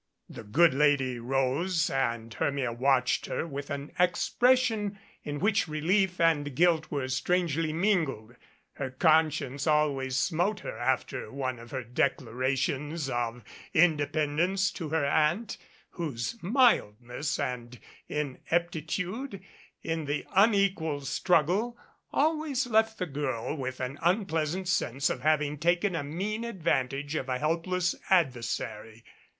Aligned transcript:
The 0.27 0.43
good 0.43 0.73
lady 0.73 1.19
rose 1.19 1.87
and 1.91 2.33
Hermia 2.33 2.73
watched 2.73 3.27
her 3.27 3.45
with 3.45 3.69
an 3.69 3.91
expression 3.99 4.97
in 5.21 5.37
which 5.39 5.67
relief 5.67 6.19
and 6.19 6.55
guilt 6.55 6.89
were 6.89 7.07
strangely 7.07 7.71
min 7.71 8.05
gled. 8.05 8.37
Her 8.71 8.89
conscience 8.89 9.67
always 9.67 10.17
smote 10.17 10.61
her 10.61 10.75
after 10.75 11.31
one 11.31 11.59
of 11.59 11.69
her 11.69 11.83
declarations 11.83 13.11
of 13.11 13.43
independence 13.75 14.71
to 14.71 14.89
her 14.89 15.05
Aunt, 15.05 15.59
whose 15.91 16.35
mild 16.41 16.95
ness 16.99 17.37
and 17.37 17.79
ineptitude 18.07 19.39
in 19.83 20.05
the 20.05 20.25
unequal 20.33 21.01
struggle 21.01 21.77
always 22.11 22.65
left 22.65 22.97
the 22.97 23.05
girl 23.05 23.55
with 23.55 23.79
an 23.79 23.99
unpleasant 24.01 24.67
sense 24.67 25.11
of 25.11 25.21
having 25.21 25.59
taken 25.59 25.95
a 25.95 26.03
mean 26.03 26.43
advantage 26.43 27.13
of 27.13 27.29
a 27.29 27.37
helpless 27.37 27.93
adversary. 28.09 29.03